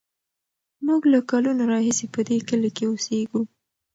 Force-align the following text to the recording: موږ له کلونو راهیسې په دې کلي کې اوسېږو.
موږ 0.85 1.01
له 1.13 1.19
کلونو 1.29 1.63
راهیسې 1.73 2.05
په 2.13 2.19
دې 2.27 2.37
کلي 2.49 2.69
کې 2.77 2.83
اوسېږو. 2.87 3.41